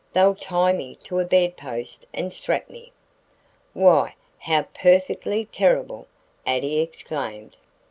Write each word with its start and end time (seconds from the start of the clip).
"They'll 0.13 0.33
tie 0.33 0.73
me 0.73 0.95
to 1.03 1.19
a 1.19 1.25
bed 1.25 1.55
post 1.57 2.07
and 2.11 2.33
strap 2.33 2.71
me." 2.71 2.91
"Why, 3.75 4.15
how 4.39 4.63
perfectly 4.73 5.45
terrible!" 5.45 6.07
Addie 6.43 6.79
exclaimed. 6.79 7.55